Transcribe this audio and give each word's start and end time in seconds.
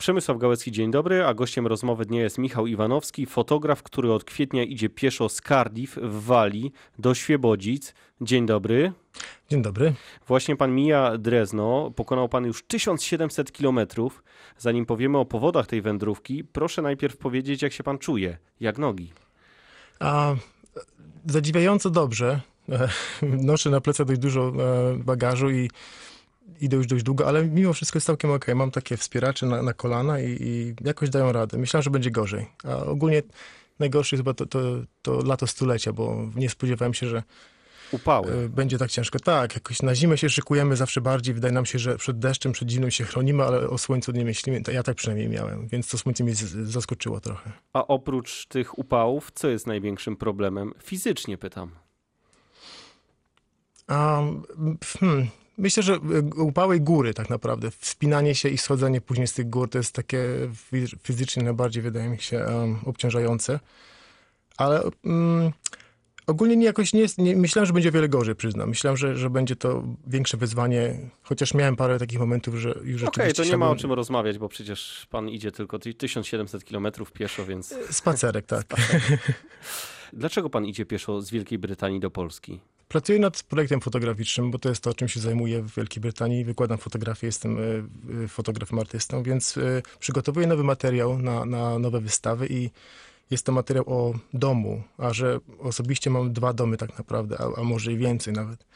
Przemysław 0.00 0.38
Gałecki, 0.38 0.72
dzień 0.72 0.90
dobry, 0.90 1.24
a 1.24 1.34
gościem 1.34 1.66
rozmowy 1.66 2.06
dnia 2.06 2.22
jest 2.22 2.38
Michał 2.38 2.66
Iwanowski, 2.66 3.26
fotograf, 3.26 3.82
który 3.82 4.12
od 4.12 4.24
kwietnia 4.24 4.62
idzie 4.62 4.88
pieszo 4.88 5.28
z 5.28 5.40
Cardiff 5.40 5.96
w 5.96 6.24
Walii 6.24 6.72
do 6.98 7.14
Świebodzic. 7.14 7.94
Dzień 8.20 8.46
dobry. 8.46 8.92
Dzień 9.48 9.62
dobry. 9.62 9.94
Właśnie 10.26 10.56
pan 10.56 10.74
mija 10.74 11.18
Drezno, 11.18 11.92
pokonał 11.96 12.28
pan 12.28 12.44
już 12.44 12.62
1700 12.62 13.52
kilometrów. 13.52 14.22
Zanim 14.58 14.86
powiemy 14.86 15.18
o 15.18 15.24
powodach 15.24 15.66
tej 15.66 15.82
wędrówki, 15.82 16.44
proszę 16.44 16.82
najpierw 16.82 17.16
powiedzieć, 17.16 17.62
jak 17.62 17.72
się 17.72 17.82
pan 17.82 17.98
czuje, 17.98 18.38
jak 18.60 18.78
nogi. 18.78 19.12
A, 19.98 20.34
zadziwiająco 21.26 21.90
dobrze. 21.90 22.40
Noszę 23.22 23.70
na 23.70 23.80
plecach 23.80 24.06
dość 24.06 24.20
dużo 24.20 24.48
e, 24.48 24.96
bagażu 24.96 25.50
i 25.50 25.70
idę 26.60 26.76
już 26.76 26.86
dość 26.86 27.04
długo, 27.04 27.28
ale 27.28 27.44
mimo 27.44 27.72
wszystko 27.72 27.96
jest 27.96 28.06
całkiem 28.06 28.30
ok. 28.30 28.46
Mam 28.54 28.70
takie 28.70 28.96
wspieracze 28.96 29.46
na, 29.46 29.62
na 29.62 29.72
kolana 29.72 30.20
i, 30.20 30.36
i, 30.40 30.74
jakoś 30.84 31.10
dają 31.10 31.32
radę. 31.32 31.58
Myślałem, 31.58 31.82
że 31.82 31.90
będzie 31.90 32.10
gorzej. 32.10 32.46
A 32.64 32.76
ogólnie 32.76 33.22
najgorsze 33.78 34.16
jest 34.16 34.20
chyba 34.20 34.34
to, 34.34 34.46
to, 34.46 34.60
to 35.02 35.22
lato 35.24 35.46
stulecia, 35.46 35.92
bo 35.92 36.16
nie 36.36 36.50
spodziewałem 36.50 36.94
się, 36.94 37.06
że 37.06 37.22
Upały. 37.92 38.32
e, 38.32 38.48
będzie 38.48 38.78
tak 38.78 38.90
ciężko. 38.90 39.18
Tak, 39.18 39.54
jakoś 39.54 39.82
na 39.82 39.94
zimę 39.94 40.18
się 40.18 40.28
szykujemy 40.28 40.76
zawsze 40.76 41.00
bardziej. 41.00 41.34
Wydaje 41.34 41.54
nam 41.54 41.66
się, 41.66 41.78
że 41.78 41.96
przed 41.96 42.18
deszczem, 42.18 42.52
przed 42.52 42.70
zimą 42.70 42.90
się 42.90 43.04
chronimy, 43.04 43.44
ale 43.44 43.68
o 43.70 43.78
słońcu 43.78 44.12
nie 44.12 44.24
myślimy. 44.24 44.62
Ja 44.72 44.82
tak 44.82 44.96
przynajmniej 44.96 45.28
miałem, 45.28 45.68
więc 45.68 45.88
to 45.88 45.98
słońce 45.98 46.24
mnie 46.24 46.34
zaskoczyło 46.64 47.20
trochę. 47.20 47.52
A 47.72 47.86
oprócz 47.86 48.46
tych 48.46 48.78
upałów, 48.78 49.30
co 49.34 49.48
jest 49.48 49.66
największym 49.66 50.16
problemem? 50.16 50.72
Fizycznie 50.82 51.38
pytam. 51.38 51.70
A, 53.86 54.22
hmm, 55.00 55.26
myślę, 55.58 55.82
że 55.82 55.94
y, 55.94 56.42
upały 56.42 56.80
góry 56.80 57.14
tak 57.14 57.30
naprawdę. 57.30 57.70
Wspinanie 57.70 58.34
się 58.34 58.48
i 58.48 58.58
schodzenie 58.58 59.00
później 59.00 59.26
z 59.26 59.32
tych 59.32 59.50
gór 59.50 59.70
to 59.70 59.78
jest 59.78 59.94
takie 59.94 60.18
fi- 60.72 60.96
fizycznie 61.02 61.42
najbardziej, 61.42 61.82
wydaje 61.82 62.08
mi 62.08 62.18
się, 62.18 62.38
em, 62.38 62.78
obciążające. 62.84 63.60
Ale 64.56 64.82
mm, 65.04 65.52
ogólnie 66.26 66.56
nie 66.56 66.66
jakoś 66.66 66.92
nie, 66.92 67.00
jest, 67.00 67.18
nie 67.18 67.36
myślałem, 67.36 67.66
że 67.66 67.72
będzie 67.72 67.90
wiele 67.90 68.08
gorzej, 68.08 68.34
przyznam. 68.34 68.68
Myślałem, 68.68 68.96
że, 68.96 69.16
że 69.16 69.30
będzie 69.30 69.56
to 69.56 69.84
większe 70.06 70.36
wyzwanie, 70.36 71.10
chociaż 71.22 71.54
miałem 71.54 71.76
parę 71.76 71.98
takich 71.98 72.18
momentów, 72.18 72.54
że 72.54 72.68
już 72.68 73.02
Okej, 73.02 73.24
rzeczywiście 73.24 73.42
to 73.42 73.48
nie 73.48 73.56
ma 73.56 73.70
o 73.70 73.76
czym 73.76 73.92
rozmawiać, 73.92 74.38
bo 74.38 74.48
przecież 74.48 75.06
pan 75.10 75.28
idzie 75.28 75.52
tylko 75.52 75.78
1700 75.78 76.64
kilometrów 76.64 77.12
pieszo, 77.12 77.46
więc 77.46 77.74
Spacerek, 77.90 78.46
tak. 78.46 78.66
dlaczego 80.12 80.50
pan 80.50 80.66
idzie 80.66 80.86
pieszo 80.86 81.22
z 81.22 81.30
Wielkiej 81.30 81.58
Brytanii 81.58 82.00
do 82.00 82.10
Polski? 82.10 82.60
Pracuję 82.90 83.18
nad 83.18 83.42
projektem 83.42 83.80
fotograficznym, 83.80 84.50
bo 84.50 84.58
to 84.58 84.68
jest 84.68 84.82
to, 84.82 84.94
czym 84.94 85.08
się 85.08 85.20
zajmuję 85.20 85.62
w 85.62 85.74
Wielkiej 85.76 86.00
Brytanii. 86.00 86.44
Wykładam 86.44 86.78
fotografię, 86.78 87.26
jestem 87.26 87.58
y, 87.58 87.84
y, 88.24 88.28
fotografem, 88.28 88.78
artystą, 88.78 89.22
więc 89.22 89.56
y, 89.56 89.82
przygotowuję 89.98 90.46
nowy 90.46 90.64
materiał 90.64 91.18
na, 91.18 91.44
na 91.44 91.78
nowe 91.78 92.00
wystawy 92.00 92.46
i 92.50 92.70
jest 93.30 93.46
to 93.46 93.52
materiał 93.52 93.84
o 93.86 94.14
domu, 94.34 94.82
a 94.98 95.12
że 95.12 95.40
osobiście 95.58 96.10
mam 96.10 96.32
dwa 96.32 96.52
domy 96.52 96.76
tak 96.76 96.98
naprawdę, 96.98 97.36
a, 97.40 97.60
a 97.60 97.64
może 97.64 97.92
i 97.92 97.96
więcej 97.96 98.32
nawet, 98.32 98.66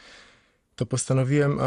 to 0.76 0.86
postanowiłem 0.86 1.58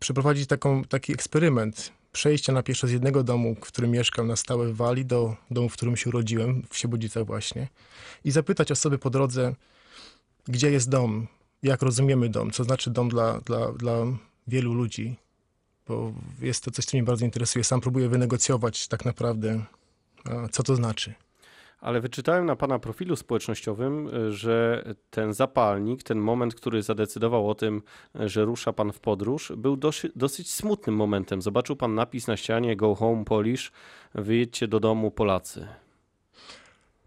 przeprowadzić 0.00 0.46
taką, 0.46 0.84
taki 0.84 1.12
eksperyment 1.12 1.92
przejścia 2.12 2.52
na 2.52 2.62
pieszo 2.62 2.86
z 2.86 2.90
jednego 2.90 3.22
domu, 3.22 3.54
w 3.54 3.60
którym 3.60 3.90
mieszkam 3.90 4.26
na 4.26 4.36
stałe 4.36 4.66
w 4.68 4.76
Walii, 4.76 5.04
do 5.04 5.36
domu, 5.50 5.68
w 5.68 5.72
którym 5.72 5.96
się 5.96 6.10
urodziłem, 6.10 6.62
w 6.70 6.78
Siebodzicach 6.78 7.26
właśnie, 7.26 7.68
i 8.24 8.30
zapytać 8.30 8.72
osoby 8.72 8.98
po 8.98 9.10
drodze, 9.10 9.54
gdzie 10.48 10.70
jest 10.70 10.90
dom, 10.90 11.26
jak 11.62 11.82
rozumiemy 11.82 12.28
dom, 12.28 12.50
co 12.50 12.64
znaczy 12.64 12.90
dom 12.90 13.08
dla, 13.08 13.40
dla, 13.40 13.72
dla 13.72 13.94
wielu 14.46 14.74
ludzi, 14.74 15.16
bo 15.88 16.12
jest 16.40 16.64
to 16.64 16.70
coś, 16.70 16.84
co 16.84 16.96
mnie 16.96 17.04
bardzo 17.04 17.24
interesuje. 17.24 17.64
Sam 17.64 17.80
próbuję 17.80 18.08
wynegocjować 18.08 18.88
tak 18.88 19.04
naprawdę, 19.04 19.64
co 20.50 20.62
to 20.62 20.76
znaczy. 20.76 21.14
Ale 21.80 22.00
wyczytałem 22.00 22.46
na 22.46 22.56
pana 22.56 22.78
profilu 22.78 23.16
społecznościowym, 23.16 24.08
y, 24.14 24.32
że 24.32 24.84
ten 25.10 25.32
zapalnik, 25.34 26.02
ten 26.02 26.18
moment, 26.18 26.54
który 26.54 26.82
zadecydował 26.82 27.50
o 27.50 27.54
tym, 27.54 27.82
y, 28.20 28.28
że 28.28 28.44
rusza 28.44 28.72
pan 28.72 28.92
w 28.92 29.00
podróż, 29.00 29.52
był 29.56 29.76
dosyć, 29.76 30.12
dosyć 30.16 30.50
smutnym 30.50 30.96
momentem. 30.96 31.42
Zobaczył 31.42 31.76
pan 31.76 31.94
napis 31.94 32.26
na 32.26 32.36
ścianie 32.36 32.76
Go 32.76 32.94
home 32.94 33.24
Polish, 33.24 33.72
wyjedźcie 34.14 34.68
do 34.68 34.80
domu 34.80 35.10
Polacy. 35.10 35.68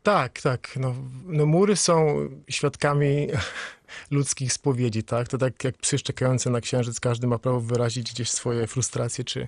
Tak, 0.04 0.42
tak. 0.42 0.74
No, 0.80 0.96
no 1.26 1.46
mury 1.46 1.76
są 1.76 2.16
świadkami 2.50 3.28
ludzkich 4.12 4.54
spowiedzi, 4.54 5.04
tak? 5.04 5.28
To 5.28 5.38
tak 5.38 5.64
jak 5.64 5.78
psy 5.78 6.00
czekające 6.00 6.50
na 6.50 6.62
księżyc, 6.62 7.00
każdy 7.00 7.28
ma 7.28 7.40
prawo 7.40 7.62
wyrazić 7.62 8.12
gdzieś 8.12 8.30
swoje 8.30 8.68
frustracje 8.68 9.24
czy, 9.24 9.48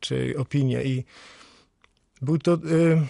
czy 0.00 0.34
opinie. 0.38 0.84
I 0.84 1.04
był 2.22 2.38
to 2.38 2.54
y, 2.54 3.02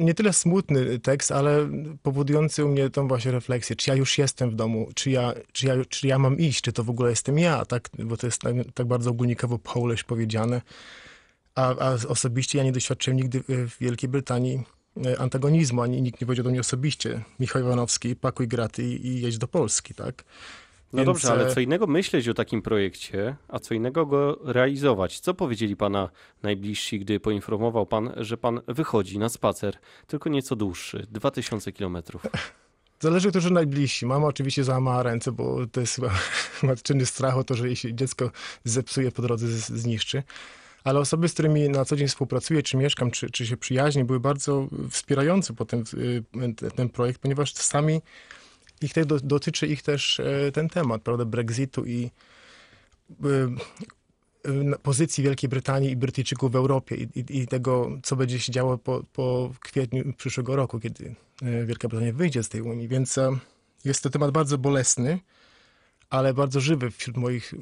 nie 0.00 0.14
tyle 0.14 0.32
smutny 0.32 0.98
tekst, 0.98 1.32
ale 1.32 1.68
powodujący 2.02 2.64
u 2.64 2.68
mnie 2.68 2.90
tą 2.90 3.08
właśnie 3.08 3.30
refleksję, 3.30 3.76
czy 3.76 3.90
ja 3.90 3.96
już 3.96 4.18
jestem 4.18 4.50
w 4.50 4.54
domu, 4.54 4.88
czy 4.94 5.10
ja, 5.10 5.34
czy 5.52 5.66
ja, 5.66 5.74
czy 5.88 6.06
ja 6.06 6.18
mam 6.18 6.38
iść, 6.38 6.60
czy 6.60 6.72
to 6.72 6.84
w 6.84 6.90
ogóle 6.90 7.10
jestem 7.10 7.38
ja, 7.38 7.64
tak? 7.64 7.88
Bo 7.98 8.16
to 8.16 8.26
jest 8.26 8.40
tak, 8.40 8.54
tak 8.74 8.86
bardzo 8.86 9.10
ogólnikowo 9.10 9.58
Polish 9.58 10.04
powiedziane. 10.04 10.62
A, 11.54 11.68
a 11.68 11.96
osobiście 12.08 12.58
ja 12.58 12.64
nie 12.64 12.72
doświadczyłem 12.72 13.16
nigdy 13.16 13.42
w 13.48 13.76
Wielkiej 13.80 14.08
Brytanii 14.08 14.62
antagonizmu, 15.18 15.82
ani 15.82 16.02
nikt 16.02 16.20
nie 16.20 16.26
powiedział 16.26 16.44
do 16.44 16.50
mnie 16.50 16.60
osobiście, 16.60 17.22
Michał 17.40 17.62
Iwanowski, 17.62 18.16
pakuj 18.16 18.48
graty 18.48 18.84
i, 18.84 19.06
i 19.06 19.20
jedź 19.20 19.38
do 19.38 19.48
Polski, 19.48 19.94
tak? 19.94 20.24
No 20.92 20.96
Więc, 20.96 21.06
dobrze, 21.06 21.32
ale 21.32 21.46
e, 21.46 21.54
co 21.54 21.60
innego 21.60 21.86
myśleć 21.86 22.28
o 22.28 22.34
takim 22.34 22.62
projekcie, 22.62 23.36
a 23.48 23.58
co 23.58 23.74
innego 23.74 24.06
go 24.06 24.38
realizować. 24.44 25.20
Co 25.20 25.34
powiedzieli 25.34 25.76
pana 25.76 26.08
najbliżsi, 26.42 27.00
gdy 27.00 27.20
poinformował 27.20 27.86
pan, 27.86 28.12
że 28.16 28.36
pan 28.36 28.60
wychodzi 28.68 29.18
na 29.18 29.28
spacer, 29.28 29.76
tylko 30.06 30.30
nieco 30.30 30.56
dłuższy, 30.56 31.06
2000 31.10 31.72
kilometrów? 31.72 32.22
Zależy, 33.00 33.30
którzy 33.30 33.50
najbliżsi. 33.50 34.06
Mama 34.06 34.26
oczywiście 34.26 34.64
załamała 34.64 35.02
ręce, 35.02 35.32
bo 35.32 35.66
to 35.72 35.80
jest 35.80 35.94
chyba 35.94 36.10
matczyny 36.62 37.06
strach 37.06 37.36
o 37.36 37.44
to, 37.44 37.54
że 37.54 37.66
jej 37.66 37.76
się 37.76 37.94
dziecko 37.94 38.30
zepsuje 38.64 39.12
po 39.12 39.22
drodze, 39.22 39.48
zniszczy. 39.48 40.22
Ale 40.84 41.00
osoby, 41.00 41.28
z 41.28 41.32
którymi 41.32 41.68
na 41.68 41.84
co 41.84 41.96
dzień 41.96 42.08
współpracuję, 42.08 42.62
czy 42.62 42.76
mieszkam, 42.76 43.10
czy, 43.10 43.30
czy 43.30 43.46
się 43.46 43.56
przyjaźnię, 43.56 44.04
były 44.04 44.20
bardzo 44.20 44.68
wspierające 44.90 45.54
potem 45.54 45.84
y, 45.94 46.70
ten, 46.76 46.88
projekt, 46.88 47.20
ponieważ 47.20 47.54
sami 47.54 48.00
ich 48.82 48.92
te, 48.92 49.04
do, 49.04 49.20
dotyczy 49.20 49.66
ich 49.66 49.82
też 49.82 50.20
e, 50.20 50.52
ten 50.52 50.68
temat, 50.68 51.02
prawda, 51.02 51.24
Brexitu 51.24 51.84
i 51.84 52.10
y, 53.10 53.48
pozycji 54.82 55.24
Wielkiej 55.24 55.48
Brytanii 55.48 55.90
i 55.90 55.96
Brytyjczyków 55.96 56.52
w 56.52 56.56
Europie 56.56 56.96
i, 56.96 57.08
i, 57.20 57.38
i 57.38 57.46
tego, 57.46 57.90
co 58.02 58.16
będzie 58.16 58.40
się 58.40 58.52
działo 58.52 58.78
po, 58.78 59.02
po 59.12 59.52
kwietniu 59.60 60.12
przyszłego 60.16 60.56
roku, 60.56 60.80
kiedy 60.80 61.14
e, 61.42 61.66
Wielka 61.66 61.88
Brytania 61.88 62.12
wyjdzie 62.12 62.42
z 62.42 62.48
tej 62.48 62.60
Unii. 62.60 62.88
Więc 62.88 63.18
e, 63.18 63.38
jest 63.84 64.02
to 64.02 64.10
temat 64.10 64.30
bardzo 64.30 64.58
bolesny, 64.58 65.18
ale 66.12 66.34
bardzo 66.34 66.60
żywy 66.60 66.90
wśród 66.90 67.16
moich 67.16 67.54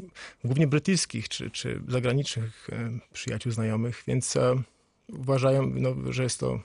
głównie 0.45 0.67
brytyjskich 0.67 1.29
czy, 1.29 1.51
czy 1.51 1.81
zagranicznych 1.89 2.69
e, 2.73 2.91
przyjaciół, 3.13 3.53
znajomych, 3.53 4.03
więc 4.07 4.37
e, 4.37 4.63
uważają, 5.09 5.73
no, 5.75 6.13
że 6.13 6.23
jest 6.23 6.41
to 6.41 6.61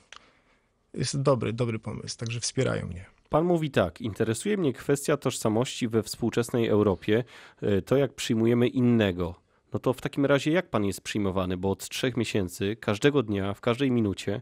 jest 0.93 1.21
dobry, 1.21 1.53
dobry 1.53 1.79
pomysł, 1.79 2.17
także 2.17 2.39
wspierają 2.39 2.87
mnie. 2.87 3.05
Pan 3.29 3.45
mówi 3.45 3.71
tak, 3.71 4.01
interesuje 4.01 4.57
mnie 4.57 4.73
kwestia 4.73 5.17
tożsamości 5.17 5.87
we 5.87 6.03
współczesnej 6.03 6.67
Europie, 6.67 7.23
y, 7.63 7.81
to 7.81 7.97
jak 7.97 8.13
przyjmujemy 8.13 8.67
innego. 8.67 9.35
No 9.73 9.79
to 9.79 9.93
w 9.93 10.01
takim 10.01 10.25
razie 10.25 10.51
jak 10.51 10.69
pan 10.69 10.85
jest 10.85 11.01
przyjmowany? 11.01 11.57
Bo 11.57 11.71
od 11.71 11.89
trzech 11.89 12.17
miesięcy, 12.17 12.75
każdego 12.75 13.23
dnia, 13.23 13.53
w 13.53 13.61
każdej 13.61 13.91
minucie, 13.91 14.41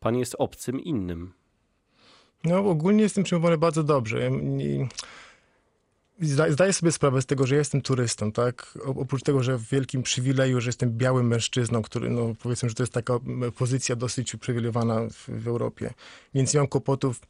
pan 0.00 0.16
jest 0.16 0.36
obcym 0.38 0.80
innym. 0.80 1.32
No 2.44 2.56
ogólnie 2.58 3.02
jestem 3.02 3.24
przyjmowany 3.24 3.58
bardzo 3.58 3.84
dobrze. 3.84 4.20
Ja 4.20 4.28
nie- 4.42 4.88
Zdaję 6.20 6.72
sobie 6.72 6.92
sprawę 6.92 7.22
z 7.22 7.26
tego, 7.26 7.46
że 7.46 7.56
jestem 7.56 7.82
turystą, 7.82 8.32
tak? 8.32 8.78
Oprócz 8.84 9.22
tego, 9.22 9.42
że 9.42 9.58
w 9.58 9.68
wielkim 9.68 10.02
przywileju, 10.02 10.60
że 10.60 10.68
jestem 10.68 10.90
białym 10.90 11.26
mężczyzną, 11.26 11.82
który, 11.82 12.10
no 12.10 12.34
powiedzmy, 12.42 12.68
że 12.68 12.74
to 12.74 12.82
jest 12.82 12.92
taka 12.92 13.14
pozycja 13.56 13.96
dosyć 13.96 14.34
uprzywilejowana 14.34 15.00
w, 15.10 15.28
w 15.28 15.48
Europie. 15.48 15.90
Więc 16.34 16.54
nie 16.54 16.60
mam 16.60 16.66
kłopotów 16.68 17.20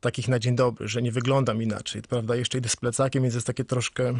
takich 0.00 0.28
na 0.28 0.38
dzień 0.38 0.56
dobry, 0.56 0.88
że 0.88 1.02
nie 1.02 1.12
wyglądam 1.12 1.62
inaczej, 1.62 2.02
prawda? 2.02 2.36
Jeszcze 2.36 2.58
idę 2.58 2.68
z 2.68 2.76
plecakiem, 2.76 3.22
więc 3.22 3.34
jest 3.34 3.46
takie 3.46 3.64
troszkę... 3.64 4.14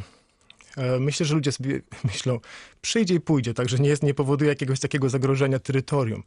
e, 0.76 0.98
Myślę, 1.00 1.26
że 1.26 1.34
ludzie 1.34 1.52
sobie 1.52 1.80
myślą, 2.04 2.40
przyjdzie 2.82 3.14
i 3.14 3.20
pójdzie, 3.20 3.54
także 3.54 3.78
nie, 3.78 3.88
jest, 3.88 4.02
nie 4.02 4.14
powoduje 4.14 4.48
jakiegoś 4.48 4.80
takiego 4.80 5.08
zagrożenia 5.08 5.58
terytorium. 5.58 6.22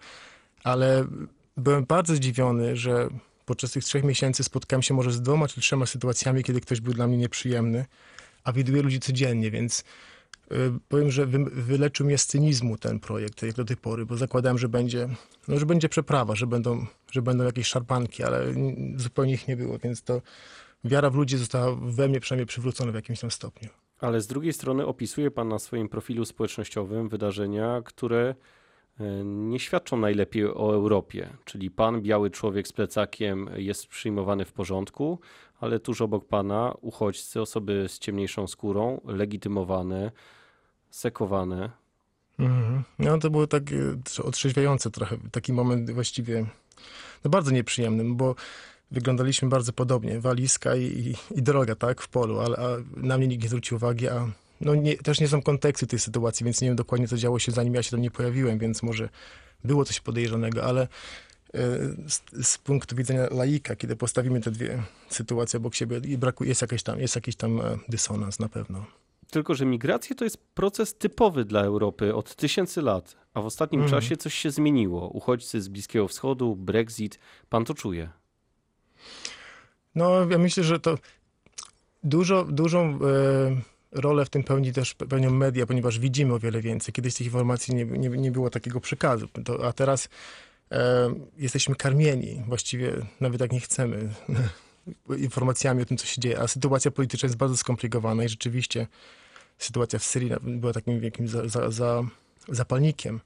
Ale 0.64 1.06
byłem 1.58 1.86
bardzo 1.86 2.16
zdziwiony, 2.16 2.76
że 2.76 3.10
podczas 3.46 3.72
tych 3.72 3.84
trzech 3.84 4.04
miesięcy 4.04 4.44
spotkałem 4.44 4.82
się 4.82 4.94
może 4.94 5.12
z 5.12 5.22
dwoma 5.22 5.48
czy 5.48 5.62
trzema 5.62 5.86
sytuacjami, 5.86 6.44
kiedy 6.44 6.62
ktoś 6.62 6.82
był 6.82 6.94
dla 6.94 7.08
mnie 7.08 7.18
nieprzyjemny, 7.18 7.86
a 8.44 8.54
widuję 8.54 8.82
ludzi 8.82 9.00
codziennie, 9.00 9.52
więc 9.52 9.84
y, 10.52 10.56
powiem, 10.88 11.12
że 11.12 11.26
wy, 11.26 11.46
wyleczył 11.46 12.06
mnie 12.06 12.18
z 12.18 12.26
cynizmu 12.26 12.78
ten 12.78 13.00
projekt, 13.00 13.44
jak 13.44 13.56
do 13.56 13.66
tej 13.66 13.78
pory, 13.78 14.06
bo 14.06 14.18
zakładałem, 14.18 14.58
że 14.58 14.70
będzie, 14.70 15.10
no, 15.48 15.60
że 15.60 15.66
będzie 15.66 15.90
przeprawa, 15.90 16.36
że 16.36 16.48
będą, 16.48 16.86
że 17.12 17.22
będą 17.22 17.44
jakieś 17.44 17.68
szarpanki, 17.68 18.24
ale 18.24 18.54
zupełnie 18.96 19.34
ich 19.34 19.48
nie 19.48 19.58
było, 19.58 19.78
więc 19.78 20.04
to 20.04 20.22
wiara 20.84 21.10
w 21.10 21.16
ludzi 21.16 21.38
została 21.38 21.76
we 21.76 22.08
mnie 22.08 22.20
przynajmniej 22.20 22.46
przywrócona 22.46 22.92
w 22.92 22.96
jakimś 22.96 23.20
tam 23.20 23.32
stopniu. 23.32 23.70
Ale 24.00 24.22
z 24.22 24.28
drugiej 24.28 24.54
strony 24.54 24.86
opisuje 24.86 25.32
pan 25.32 25.48
na 25.48 25.60
swoim 25.60 25.90
profilu 25.90 26.26
społecznościowym 26.26 27.10
wydarzenia, 27.10 27.82
które 27.86 28.36
nie 29.26 29.60
świadczą 29.60 29.98
najlepiej 29.98 30.46
o 30.46 30.74
Europie. 30.74 31.30
Czyli 31.46 31.72
pan, 31.72 32.02
biały 32.02 32.32
człowiek 32.32 32.68
z 32.68 32.74
plecakiem, 32.74 33.50
jest 33.56 33.88
przyjmowany 33.88 34.46
w 34.46 34.54
porządku, 34.54 35.20
ale 35.60 35.80
tuż 35.80 36.02
obok 36.02 36.28
pana 36.28 36.74
uchodźcy, 36.82 37.42
osoby 37.42 37.86
z 37.88 38.00
ciemniejszą 38.00 38.48
skórą, 38.48 39.02
legitymowane, 39.06 40.12
sekowane. 40.90 41.70
Mhm. 42.40 42.84
No 43.00 43.18
to 43.18 43.30
było 43.30 43.48
tak 43.48 43.64
e, 43.72 44.24
otrzeźwiające 44.24 44.92
trochę, 44.92 45.18
taki 45.32 45.54
moment 45.54 45.92
właściwie 45.92 46.46
no 47.24 47.30
bardzo 47.30 47.52
nieprzyjemny, 47.52 48.04
bo 48.16 48.36
wyglądaliśmy 48.92 49.50
bardzo 49.50 49.74
podobnie, 49.74 50.20
walizka 50.20 50.76
i, 50.76 50.84
i, 50.84 51.38
i 51.38 51.44
droga, 51.44 51.76
tak, 51.76 52.02
w 52.02 52.08
polu, 52.08 52.40
ale 52.40 52.58
na 52.98 53.18
mnie 53.18 53.28
nikt 53.28 53.44
nie 53.44 53.50
zwrócił 53.50 53.76
uwagi, 53.76 54.08
a 54.10 54.28
no 54.62 54.76
nie, 54.76 54.98
też 54.98 55.20
nie 55.20 55.28
znam 55.28 55.42
kontekstu 55.42 55.88
tej 55.88 56.00
sytuacji, 56.00 56.44
więc 56.44 56.62
nie 56.62 56.68
wiem 56.68 56.76
dokładnie, 56.76 57.08
co 57.08 57.18
działo 57.18 57.40
się 57.40 57.52
zanim 57.52 57.74
ja 57.74 57.84
się 57.84 57.92
tam 57.92 58.02
nie 58.02 58.12
pojawiłem, 58.12 58.60
więc 58.60 58.84
może 58.84 59.10
było 59.64 59.86
coś 59.86 60.00
podejrzanego, 60.00 60.64
ale 60.64 60.82
e, 60.82 60.88
z, 62.08 62.22
z 62.48 62.58
punktu 62.58 62.96
widzenia 62.96 63.28
laika, 63.32 63.76
kiedy 63.76 63.96
postawimy 63.96 64.42
te 64.42 64.52
dwie 64.52 64.84
sytuacje 65.10 65.58
obok 65.58 65.76
siebie 65.76 65.98
i 66.04 66.18
brakuje, 66.18 66.50
jest 66.50 66.62
jakiś 66.62 66.84
tam, 66.84 67.00
jest 67.00 67.16
jakiś 67.16 67.36
tam 67.36 67.62
e, 67.62 67.78
dysonans 67.90 68.40
na 68.40 68.50
pewno. 68.50 68.86
Tylko, 69.32 69.56
że 69.56 69.66
migracja 69.66 70.16
to 70.16 70.24
jest 70.24 70.38
proces 70.38 70.96
typowy 70.96 71.46
dla 71.46 71.62
Europy 71.62 72.16
od 72.16 72.36
tysięcy 72.36 72.82
lat, 72.82 73.16
a 73.34 73.42
w 73.42 73.46
ostatnim 73.46 73.82
Mhm. 73.82 74.02
czasie 74.02 74.18
coś 74.18 74.34
się 74.34 74.52
zmieniło. 74.52 75.10
Uchodźcy 75.10 75.62
z 75.62 75.68
Bliskiego 75.68 76.08
Wschodu, 76.08 76.56
Brexit, 76.56 77.20
pan 77.50 77.66
to 77.66 77.74
czuje. 77.74 78.10
No, 79.96 80.30
ja 80.30 80.38
myślę, 80.38 80.64
że 80.64 80.80
to 80.80 80.98
dużo, 82.04 82.44
dużą 82.44 82.80
e, 82.80 82.98
rolę 83.96 84.26
w 84.26 84.30
tym 84.30 84.44
pełni 84.44 84.74
też 84.74 84.94
pełnią 84.94 85.32
media, 85.32 85.66
ponieważ 85.66 86.00
widzimy 86.00 86.34
o 86.34 86.40
wiele 86.40 86.62
więcej. 86.62 86.94
Kiedyś 86.94 87.14
tych 87.14 87.28
informacji 87.28 87.76
nie, 87.76 87.86
nie, 87.86 88.10
nie 88.10 88.32
było 88.32 88.50
takiego 88.50 88.80
przekazu, 88.80 89.28
to, 89.46 89.68
a 89.68 89.74
teraz 89.74 90.10
e, 90.72 91.14
jesteśmy 91.38 91.76
karmieni, 91.76 92.44
właściwie 92.48 92.94
nawet 93.20 93.42
jak 93.42 93.52
nie 93.52 93.60
chcemy, 93.60 94.10
informacjami 95.18 95.82
o 95.82 95.86
tym, 95.86 95.98
co 95.98 96.06
się 96.06 96.22
dzieje. 96.22 96.40
A 96.40 96.48
sytuacja 96.48 96.92
polityczna 96.92 97.28
jest 97.28 97.38
bardzo 97.38 97.58
skomplikowana 97.58 98.24
i 98.24 98.30
rzeczywiście 98.30 98.88
sytuacja 99.58 100.00
w 100.00 100.04
Syrii 100.04 100.32
była 100.42 100.74
takim 100.74 101.00
wielkim 101.00 101.28
za, 101.28 101.48
za, 101.48 101.72
za, 101.72 102.04
zapalnikiem 102.48 103.20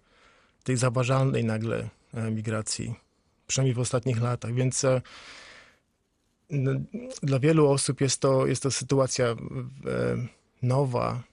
tej 0.63 0.77
zauważalnej 0.77 1.45
nagle 1.45 1.89
e, 2.13 2.31
migracji, 2.31 2.93
przynajmniej 3.47 3.75
w 3.75 3.79
ostatnich 3.79 4.21
latach, 4.21 4.53
więc 4.53 4.83
e, 4.83 5.01
dla 7.23 7.39
wielu 7.39 7.69
osób 7.69 8.01
jest 8.01 8.21
to, 8.21 8.47
jest 8.47 8.63
to 8.63 8.71
sytuacja 8.71 9.25
e, 9.25 9.35
nowa 10.61 11.23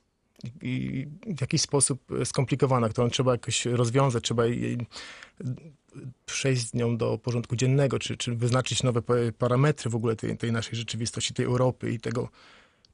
i 0.62 1.06
w 1.26 1.40
jakiś 1.40 1.60
sposób 1.60 2.00
skomplikowana, 2.24 2.88
którą 2.88 3.10
trzeba 3.10 3.32
jakoś 3.32 3.66
rozwiązać, 3.66 4.24
trzeba 4.24 4.42
przejść 6.26 6.68
z 6.68 6.74
nią 6.74 6.96
do 6.96 7.18
porządku 7.18 7.56
dziennego, 7.56 7.98
czy, 7.98 8.16
czy 8.16 8.34
wyznaczyć 8.34 8.82
nowe 8.82 9.02
pa- 9.02 9.14
parametry 9.38 9.90
w 9.90 9.94
ogóle 9.94 10.16
tej, 10.16 10.38
tej 10.38 10.52
naszej 10.52 10.78
rzeczywistości, 10.78 11.34
tej 11.34 11.46
Europy 11.46 11.90
i 11.90 12.00
tego, 12.00 12.28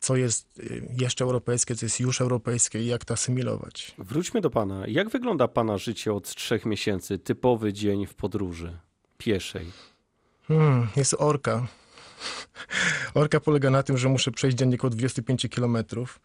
co 0.00 0.16
jest 0.16 0.58
y, 0.58 0.88
jeszcze 0.98 1.24
europejskie, 1.24 1.74
co 1.74 1.86
jest 1.86 2.00
już 2.00 2.20
europejskie 2.20 2.82
i 2.82 2.86
jak 2.86 3.04
to 3.04 3.14
asymilować. 3.14 3.94
Wróćmy 3.98 4.40
do 4.40 4.50
pana. 4.50 4.86
Jak 4.86 5.08
wygląda 5.08 5.48
pana 5.48 5.78
życie 5.78 6.12
od 6.12 6.34
trzech 6.34 6.66
miesięcy? 6.66 7.18
Typowy 7.18 7.72
dzień 7.72 8.06
w 8.06 8.14
podróży 8.14 8.78
pieszej. 9.18 9.66
Hmm, 10.48 10.88
jest 10.96 11.14
orka. 11.18 11.66
Orka 13.14 13.40
polega 13.40 13.70
na 13.70 13.82
tym, 13.82 13.98
że 13.98 14.08
muszę 14.08 14.30
przejść 14.30 14.56
dziennie 14.56 14.76
około 14.76 14.90
25 14.90 15.46
kilometrów. 15.50 16.20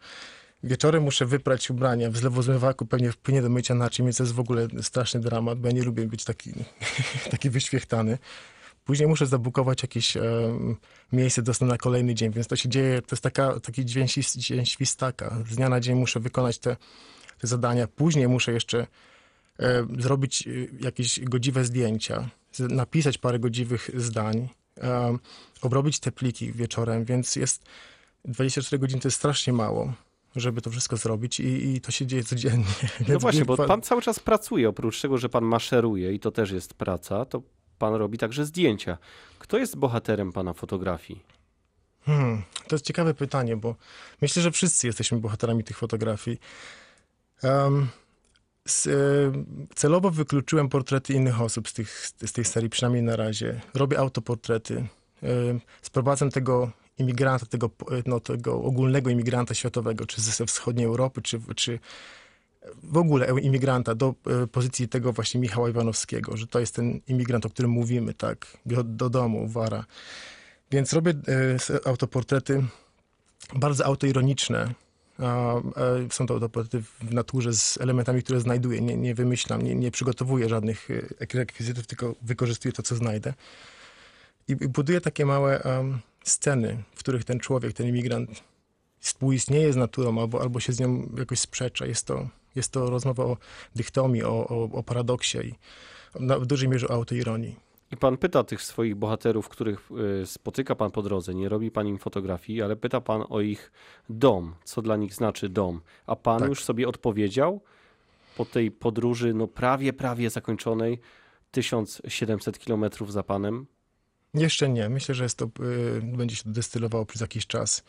Wieczorem 0.62 1.02
muszę 1.02 1.26
wyprać 1.26 1.70
ubrania 1.70 2.10
w 2.10 2.16
zlewozmywaku, 2.16 2.86
pewnie 2.86 3.12
wpłynie 3.12 3.42
do 3.42 3.48
mycia 3.48 3.74
naczyń, 3.74 4.06
więc 4.06 4.16
to 4.16 4.22
jest 4.22 4.34
w 4.34 4.40
ogóle 4.40 4.68
straszny 4.82 5.20
dramat, 5.20 5.58
bo 5.58 5.68
ja 5.68 5.74
nie 5.74 5.82
lubię 5.82 6.06
być 6.06 6.24
taki, 6.24 6.52
taki 7.30 7.50
wyświechtany. 7.50 8.18
Później 8.84 9.08
muszę 9.08 9.26
zabukować 9.26 9.82
jakieś 9.82 10.16
miejsce 11.12 11.42
dostępne 11.42 11.74
na 11.74 11.78
kolejny 11.78 12.14
dzień, 12.14 12.32
więc 12.32 12.46
to 12.46 12.56
się 12.56 12.68
dzieje, 12.68 13.02
to 13.02 13.14
jest 13.14 13.22
taka, 13.22 13.60
taki 13.60 13.84
świs- 13.84 14.38
dzień 14.38 14.66
świstaka. 14.66 15.36
Z 15.50 15.56
dnia 15.56 15.68
na 15.68 15.80
dzień 15.80 15.98
muszę 15.98 16.20
wykonać 16.20 16.58
te, 16.58 16.76
te 17.38 17.46
zadania. 17.46 17.86
Później 17.86 18.28
muszę 18.28 18.52
jeszcze 18.52 18.86
e, 19.58 19.86
zrobić 19.98 20.46
e, 20.46 20.50
jakieś 20.80 21.20
godziwe 21.20 21.64
zdjęcia, 21.64 22.28
napisać 22.58 23.18
parę 23.18 23.38
godziwych 23.38 23.90
zdań, 23.94 24.48
e, 24.82 25.18
obrobić 25.62 25.98
te 26.00 26.12
pliki 26.12 26.52
wieczorem, 26.52 27.04
więc 27.04 27.36
jest 27.36 27.64
24 28.24 28.78
godziny 28.78 29.00
to 29.00 29.08
jest 29.08 29.16
strasznie 29.18 29.52
mało, 29.52 29.92
żeby 30.36 30.60
to 30.62 30.70
wszystko 30.70 30.96
zrobić 30.96 31.40
i, 31.40 31.74
i 31.74 31.80
to 31.80 31.90
się 31.90 32.06
dzieje 32.06 32.24
codziennie. 32.24 32.64
No 33.08 33.18
właśnie, 33.18 33.40
nie- 33.40 33.46
bo 33.46 33.56
pan 33.56 33.82
cały 33.82 34.02
czas 34.02 34.18
pracuje. 34.20 34.68
Oprócz 34.68 35.00
tego, 35.00 35.18
że 35.18 35.28
pan 35.28 35.44
maszeruje 35.44 36.12
i 36.12 36.20
to 36.20 36.30
też 36.30 36.50
jest 36.50 36.74
praca, 36.74 37.24
to 37.24 37.42
pan 37.78 37.94
robi 37.94 38.18
także 38.18 38.44
zdjęcia. 38.46 38.98
Kto 39.38 39.58
jest 39.58 39.76
bohaterem 39.76 40.32
pana 40.32 40.52
fotografii? 40.52 41.22
Hmm, 42.04 42.42
to 42.68 42.74
jest 42.74 42.84
ciekawe 42.84 43.14
pytanie, 43.14 43.56
bo 43.56 43.74
myślę, 44.22 44.42
że 44.42 44.50
wszyscy 44.52 44.86
jesteśmy 44.86 45.18
bohaterami 45.18 45.64
tych 45.64 45.78
fotografii. 45.78 46.38
Em, 47.42 47.88
s, 48.68 48.86
e, 48.86 48.90
celowo 49.74 50.10
wykluczyłem 50.10 50.68
portrety 50.68 51.12
innych 51.12 51.40
osób 51.40 51.68
z, 51.68 51.72
tych, 51.72 52.06
z 52.26 52.32
tej 52.32 52.44
serii, 52.44 52.70
przynajmniej 52.70 53.02
na 53.02 53.16
razie. 53.16 53.60
Robię 53.74 53.98
autoportrety. 53.98 54.86
E, 55.22 55.28
sprowadzam 55.82 56.30
tego 56.30 56.70
imigranta, 56.98 57.46
tego, 57.46 57.70
no, 58.06 58.20
tego 58.20 58.62
ogólnego 58.62 59.10
imigranta 59.10 59.54
światowego, 59.54 60.06
czy 60.06 60.20
ze 60.20 60.46
wschodniej 60.46 60.86
Europy, 60.86 61.22
czy, 61.22 61.40
czy 61.56 61.78
w 62.82 62.96
ogóle 62.96 63.40
imigranta 63.42 63.94
do 63.94 64.14
e, 64.26 64.46
pozycji 64.46 64.88
tego 64.88 65.12
właśnie 65.12 65.40
Michała 65.40 65.68
Iwanowskiego, 65.68 66.36
że 66.36 66.46
to 66.46 66.60
jest 66.60 66.74
ten 66.74 67.00
imigrant, 67.08 67.46
o 67.46 67.50
którym 67.50 67.70
mówimy, 67.70 68.14
tak, 68.14 68.46
do, 68.66 68.84
do 68.84 69.10
domu, 69.10 69.48
wara. 69.48 69.84
Więc 70.70 70.92
robię 70.92 71.14
autoportrety 71.84 72.64
bardzo 73.54 73.84
autoironiczne. 73.84 74.74
Są 76.10 76.26
to 76.26 76.34
autoportrety 76.34 76.82
w 77.00 77.12
naturze 77.12 77.52
z 77.52 77.78
elementami, 77.80 78.22
które 78.22 78.40
znajduję. 78.40 78.80
Nie, 78.80 78.96
nie 78.96 79.14
wymyślam, 79.14 79.62
nie, 79.62 79.74
nie 79.74 79.90
przygotowuję 79.90 80.48
żadnych 80.48 80.90
e, 80.90 81.38
rekwizytów, 81.38 81.86
tylko 81.86 82.14
wykorzystuję 82.22 82.72
to, 82.72 82.82
co 82.82 82.96
znajdę. 82.96 83.34
I, 84.48 84.56
buduję 84.56 85.00
takie 85.00 85.26
małe 85.26 85.62
sceny, 86.24 86.82
w 86.94 86.98
których 86.98 87.24
ten 87.24 87.40
człowiek, 87.40 87.72
ten 87.72 87.86
imigrant 87.86 88.42
współistnieje 89.00 89.72
z 89.72 89.76
naturą 89.76 90.20
albo, 90.20 90.42
albo 90.42 90.60
się 90.60 90.72
z 90.72 90.80
nią 90.80 91.08
jakoś 91.18 91.40
sprzecza. 91.40 91.86
Jest 91.86 92.06
to, 92.06 92.28
jest 92.54 92.72
to 92.72 92.90
rozmowa 92.90 93.24
o 93.24 93.36
dychtomii, 93.76 94.24
o, 94.24 94.48
o, 94.48 94.70
o 94.72 94.82
paradoksie 94.82 95.38
i 95.38 95.54
na, 96.20 96.38
w 96.38 96.46
dużej 96.46 96.68
mierze 96.68 96.88
o 96.88 96.94
autoironii. 96.94 97.67
I 97.92 97.96
pan 97.96 98.16
pyta 98.16 98.44
tych 98.44 98.62
swoich 98.62 98.94
bohaterów, 98.94 99.48
których 99.48 99.90
y, 100.22 100.26
spotyka 100.26 100.74
pan 100.74 100.90
po 100.90 101.02
drodze, 101.02 101.34
nie 101.34 101.48
robi 101.48 101.70
pan 101.70 101.86
im 101.86 101.98
fotografii, 101.98 102.62
ale 102.62 102.76
pyta 102.76 103.00
pan 103.00 103.24
o 103.28 103.40
ich 103.40 103.72
dom, 104.08 104.54
co 104.64 104.82
dla 104.82 104.96
nich 104.96 105.14
znaczy 105.14 105.48
dom. 105.48 105.80
A 106.06 106.16
pan 106.16 106.38
Tak. 106.40 106.48
już 106.48 106.64
sobie 106.64 106.88
odpowiedział 106.88 107.60
po 108.36 108.44
tej 108.44 108.70
podróży, 108.70 109.34
no 109.34 109.46
prawie, 109.46 109.92
prawie 109.92 110.30
zakończonej, 110.30 111.00
1700 111.50 112.58
kilometrów 112.58 113.12
za 113.12 113.22
panem? 113.22 113.66
Jeszcze 114.34 114.68
nie. 114.68 114.88
Myślę, 114.88 115.14
że 115.14 115.22
jest 115.22 115.38
to, 115.38 115.44
y, 115.44 116.00
będzie 116.02 116.36
się 116.36 116.44
to 116.44 116.50
destylowało 116.50 117.06
przez 117.06 117.20
jakiś 117.20 117.46
czas, 117.46 117.84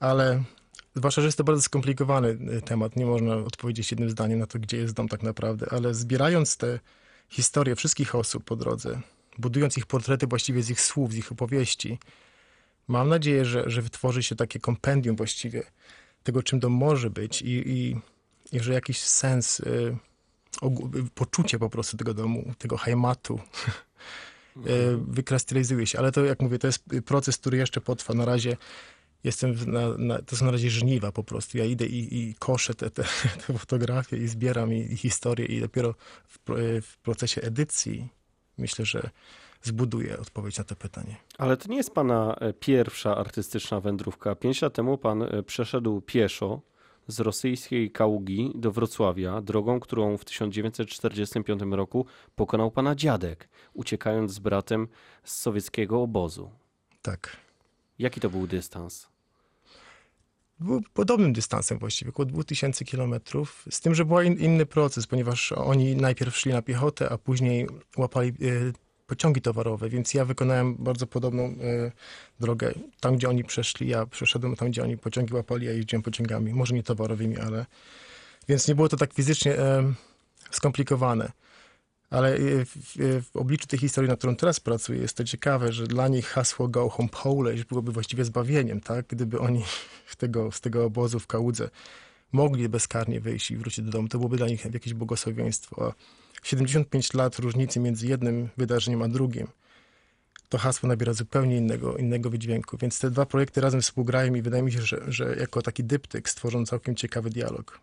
ale 0.00 0.42
zwłaszcza, 0.94 1.20
że 1.20 1.28
jest 1.28 1.38
to 1.38 1.44
bardzo 1.44 1.62
skomplikowany 1.62 2.28
y, 2.28 2.62
temat. 2.62 2.96
Nie 2.96 3.06
można 3.06 3.36
odpowiedzieć 3.36 3.90
jednym 3.90 4.10
zdaniem 4.10 4.38
na 4.38 4.46
to, 4.46 4.58
gdzie 4.58 4.76
jest 4.76 4.94
dom 4.94 5.08
tak 5.08 5.22
naprawdę, 5.22 5.66
ale 5.70 5.94
zbierając 5.94 6.56
te 6.56 6.80
historie 7.28 7.76
wszystkich 7.76 8.14
osób 8.14 8.44
po 8.44 8.56
drodze, 8.56 9.00
budując 9.38 9.78
ich 9.78 9.86
portrety 9.86 10.26
właściwie 10.26 10.62
z 10.62 10.70
ich 10.70 10.80
słów, 10.80 11.12
z 11.12 11.16
ich 11.16 11.32
opowieści, 11.32 11.98
mam 12.88 13.08
nadzieję, 13.08 13.44
że, 13.44 13.70
że 13.70 13.82
wytworzy 13.82 14.22
się 14.22 14.36
takie 14.36 14.60
kompendium 14.60 15.16
właściwie 15.16 15.62
tego, 16.22 16.42
czym 16.42 16.60
dom 16.60 16.72
może 16.72 17.10
być 17.10 17.42
i, 17.42 17.48
i, 17.48 17.96
i 18.52 18.60
że 18.60 18.72
jakiś 18.72 19.00
sens, 19.00 19.60
y, 19.60 19.96
poczucie 21.14 21.58
po 21.58 21.70
prostu 21.70 21.96
tego 21.96 22.14
domu, 22.14 22.54
tego 22.58 22.76
heimatu, 22.76 23.40
e, 24.56 24.60
wykrystalizuje 25.08 25.86
się. 25.86 25.98
Ale 25.98 26.12
to, 26.12 26.24
jak 26.24 26.40
mówię, 26.40 26.58
to 26.58 26.66
jest 26.66 26.84
proces, 27.04 27.38
który 27.38 27.58
jeszcze 27.58 27.80
potrwa. 27.80 28.14
Na 28.14 28.24
razie 28.24 28.56
jestem, 29.24 29.54
na, 29.66 29.96
na, 29.98 30.22
to 30.22 30.36
są 30.36 30.44
na 30.44 30.50
razie 30.50 30.70
żniwa 30.70 31.12
po 31.12 31.24
prostu. 31.24 31.58
Ja 31.58 31.64
idę 31.64 31.86
i, 31.86 32.18
i 32.18 32.34
koszę 32.34 32.74
te, 32.74 32.90
te, 32.90 33.04
te 33.46 33.58
fotografie 33.58 34.16
i 34.16 34.28
zbieram 34.28 34.72
i, 34.72 34.78
i 34.92 34.96
historię 34.96 35.46
i 35.46 35.60
dopiero 35.60 35.94
w, 36.28 36.38
w 36.82 36.98
procesie 36.98 37.40
edycji 37.42 38.08
myślę, 38.58 38.84
że 38.84 39.10
zbuduję 39.62 40.18
odpowiedź 40.18 40.58
na 40.58 40.64
to 40.64 40.76
pytanie. 40.76 41.16
Ale 41.38 41.56
to 41.56 41.68
nie 41.68 41.76
jest 41.76 41.94
pana 41.94 42.34
e, 42.34 42.52
pierwsza 42.52 43.16
artystyczna 43.16 43.80
wędrówka. 43.80 44.34
Pięć 44.34 44.62
lat 44.62 44.74
temu 44.74 44.98
pan 44.98 45.22
e, 45.22 45.42
przeszedł 45.42 46.00
pieszo 46.00 46.60
z 47.08 47.20
rosyjskiej 47.20 47.90
Kaługi 47.90 48.52
do 48.54 48.72
Wrocławia, 48.72 49.40
drogą, 49.40 49.80
którą 49.80 50.16
w 50.16 50.24
1945 50.24 51.62
roku 51.70 52.06
pokonał 52.36 52.70
pana 52.70 52.94
dziadek, 52.94 53.48
uciekając 53.74 54.32
z 54.32 54.38
bratem 54.38 54.88
z 55.24 55.36
sowieckiego 55.36 56.02
obozu. 56.02 56.50
Tak. 57.02 57.36
Jaki 57.98 58.20
to 58.20 58.30
był 58.30 58.46
dystans? 58.46 59.15
Był 60.60 60.82
podobnym 60.94 61.32
dystansem 61.32 61.78
właściwie, 61.78 62.10
około 62.10 62.26
2000 62.26 62.84
kilometrów, 62.84 63.64
z 63.70 63.80
tym, 63.80 63.94
że 63.94 64.04
był 64.04 64.20
in, 64.20 64.38
inny 64.38 64.66
proces, 64.66 65.06
ponieważ 65.06 65.52
oni 65.52 65.96
najpierw 65.96 66.36
szli 66.36 66.52
na 66.52 66.62
piechotę, 66.62 67.08
a 67.10 67.18
później 67.18 67.66
łapali 67.96 68.28
e, 68.28 68.32
pociągi 69.06 69.40
towarowe, 69.40 69.88
więc 69.88 70.14
ja 70.14 70.24
wykonałem 70.24 70.76
bardzo 70.78 71.06
podobną 71.06 71.44
e, 71.44 71.92
drogę. 72.40 72.72
Tam, 73.00 73.16
gdzie 73.16 73.28
oni 73.28 73.44
przeszli, 73.44 73.88
ja 73.88 74.06
przeszedłem 74.06 74.56
tam, 74.56 74.70
gdzie 74.70 74.82
oni 74.82 74.98
pociągi 74.98 75.34
łapali, 75.34 75.66
ja 75.66 75.72
jeździłem 75.72 76.02
pociągami, 76.02 76.54
może 76.54 76.74
nie 76.74 76.82
towarowymi, 76.82 77.38
ale... 77.38 77.66
Więc 78.48 78.68
nie 78.68 78.74
było 78.74 78.88
to 78.88 78.96
tak 78.96 79.12
fizycznie 79.12 79.58
e, 79.58 79.92
skomplikowane. 80.50 81.32
Ale 82.10 82.34
e, 82.34 82.64
w, 82.64 82.72
w, 82.96 83.36
obliczu 83.36 83.66
tej 83.66 83.78
historii, 83.78 84.10
nad 84.10 84.18
którą 84.18 84.36
teraz 84.36 84.60
pracuję, 84.60 85.00
jest 85.00 85.16
to 85.16 85.24
ciekawe, 85.24 85.72
że 85.72 85.86
dla 85.86 86.08
nich 86.08 86.26
hasło 86.26 86.68
Go 86.68 86.88
Home 86.88 87.08
Polish 87.08 87.64
byłoby 87.64 87.92
właściwie 87.92 88.24
zbawieniem, 88.24 88.80
tak? 88.80 89.06
Gdyby 89.06 89.40
oni 89.40 89.64
tego, 90.18 90.52
z 90.52 90.60
tego 90.60 90.84
obozu 90.84 91.20
w 91.20 91.26
Kałudze 91.26 91.70
mogli 92.32 92.68
bezkarnie 92.68 93.20
wyjść 93.20 93.50
i 93.50 93.56
wrócić 93.56 93.84
do 93.84 93.90
domu, 93.90 94.08
to 94.08 94.18
byłoby 94.18 94.36
dla 94.36 94.46
nich 94.46 94.64
jakieś 94.64 94.94
błogosławieństwo. 94.94 95.86
A 95.88 95.92
75 96.42 97.14
lat 97.14 97.38
różnicy 97.38 97.80
między 97.80 98.06
jednym 98.06 98.48
wydarzeniem 98.56 99.02
a 99.02 99.08
drugim, 99.08 99.48
to 100.48 100.58
hasło 100.58 100.88
nabiera 100.88 101.12
zupełnie 101.12 101.56
innego, 101.56 101.96
innego 101.96 102.30
wydźwięku. 102.30 102.76
Więc 102.76 102.98
te 102.98 103.10
dwa 103.10 103.26
projekty 103.26 103.60
razem 103.60 103.82
współgrają 103.82 104.34
i 104.34 104.42
wydaje 104.42 104.62
mi 104.62 104.72
się, 104.72 104.82
że, 104.82 105.02
że 105.08 105.36
jako 105.40 105.62
taki 105.62 105.84
dyptyk 105.84 106.28
stworzą 106.28 106.66
całkiem 106.66 106.94
ciekawy 106.94 107.30
dialog. 107.30 107.80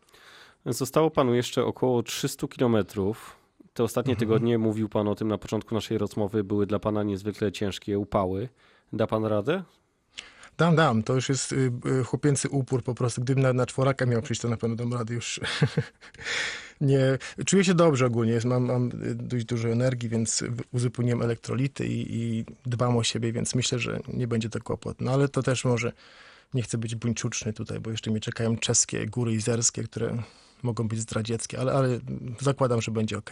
Zostało 0.65 1.11
panu 1.11 1.35
jeszcze 1.35 1.65
około 1.65 2.03
300 2.03 2.47
kilometrów. 2.47 3.42
Te 3.73 3.83
ostatnie 3.83 4.15
tygodnie, 4.15 4.57
mówił 4.57 4.89
pan 4.89 5.07
o 5.07 5.15
tym 5.15 5.27
na 5.27 5.37
początku 5.37 5.75
naszej 5.75 5.97
rozmowy, 5.97 6.43
były 6.43 6.65
dla 6.65 6.79
pana 6.79 7.03
niezwykle 7.03 7.51
ciężkie 7.51 7.99
upały. 7.99 8.49
Da 8.93 9.07
pan 9.07 9.25
radę? 9.25 9.63
Dam, 10.57 10.75
dam. 10.75 11.03
To 11.03 11.13
już 11.13 11.29
jest 11.29 11.51
y, 11.51 11.71
y, 12.01 12.03
chłopięcy 12.03 12.49
upór 12.49 12.83
po 12.83 12.95
prostu. 12.95 13.21
Gdybym 13.21 13.43
na, 13.43 13.53
na 13.53 13.65
czworaka 13.65 14.05
miał 14.05 14.21
przyjść, 14.21 14.41
to 14.41 14.49
na 14.49 14.57
pewno 14.57 14.75
dam 14.75 14.93
radę 14.93 15.13
już. 15.13 15.39
nie, 16.81 17.17
czuję 17.45 17.63
się 17.63 17.73
dobrze 17.73 18.05
ogólnie. 18.05 18.39
Mam, 18.45 18.65
mam 18.65 18.87
y, 19.03 19.15
dość 19.15 19.45
dużo 19.45 19.69
energii, 19.69 20.09
więc 20.09 20.43
uzupełniłem 20.71 21.21
elektrolity 21.21 21.87
i, 21.87 22.15
i 22.15 22.45
dbam 22.65 22.97
o 22.97 23.03
siebie, 23.03 23.31
więc 23.31 23.55
myślę, 23.55 23.79
że 23.79 23.99
nie 24.07 24.27
będzie 24.27 24.49
to 24.49 24.59
kłopot. 24.59 25.01
No 25.01 25.11
ale 25.11 25.29
to 25.29 25.43
też 25.43 25.65
może, 25.65 25.91
nie 26.53 26.61
chcę 26.61 26.77
być 26.77 26.95
buńczuczny 26.95 27.53
tutaj, 27.53 27.79
bo 27.79 27.91
jeszcze 27.91 28.11
mnie 28.11 28.19
czekają 28.19 28.57
czeskie 28.57 29.05
góry 29.05 29.33
izerskie, 29.33 29.83
które 29.83 30.17
mogą 30.63 30.87
być 30.87 30.99
zdradzieckie, 30.99 31.59
ale, 31.59 31.73
ale 31.73 31.99
zakładam, 32.39 32.81
że 32.81 32.91
będzie 32.91 33.17
ok. 33.17 33.31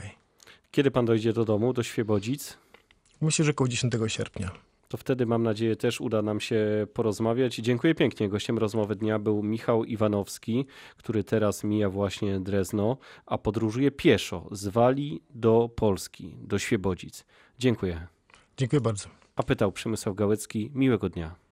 Kiedy 0.72 0.92
pan 0.92 1.06
dojdzie 1.06 1.34
do 1.34 1.46
domu, 1.46 1.74
do 1.74 1.84
Świebodzic? 1.84 2.58
Myślę, 3.22 3.46
że 3.46 3.51
około 3.51 3.68
10 3.68 3.94
sierpnia. 4.08 4.51
To 4.88 4.98
wtedy 4.98 5.25
mam 5.25 5.44
nadzieję 5.44 5.75
też 5.75 6.01
uda 6.01 6.22
nam 6.22 6.40
się 6.40 6.88
porozmawiać. 6.94 7.56
Dziękuję 7.56 7.96
pięknie. 7.96 8.30
Gościem 8.30 8.58
rozmowy 8.58 8.96
dnia 8.96 9.20
był 9.20 9.44
Michał 9.44 9.84
Iwanowski, 9.84 10.66
który 10.98 11.24
teraz 11.24 11.63
mija 11.63 11.90
właśnie 11.90 12.40
Drezno, 12.40 12.98
a 13.25 13.38
podróżuje 13.38 13.92
pieszo 13.92 14.48
z 14.51 14.68
Walii 14.68 15.24
do 15.30 15.70
Polski, 15.75 16.36
do 16.42 16.60
Świebodzic. 16.60 17.25
Dziękuję. 17.60 18.08
Dziękuję 18.58 18.82
bardzo. 18.82 19.10
A 19.36 19.44
pytał 19.44 19.72
Przemysław 19.72 20.16
Gałecki. 20.16 20.72
Miłego 20.74 21.10
dnia. 21.10 21.42